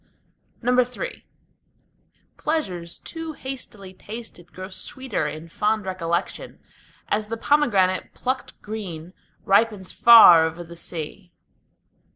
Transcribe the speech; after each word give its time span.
III 0.67 1.25
Pleasures 2.35 2.97
too 2.97 3.33
hastily 3.33 3.93
tasted 3.93 4.51
grow 4.51 4.69
sweeter 4.69 5.27
in 5.27 5.47
fond 5.47 5.85
recollection, 5.85 6.59
As 7.07 7.27
the 7.27 7.37
pomegranate 7.37 8.11
plucked 8.15 8.59
green 8.63 9.13
ripens 9.45 9.91
far 9.91 10.43
over 10.47 10.63
the 10.63 10.75
sea. 10.75 11.31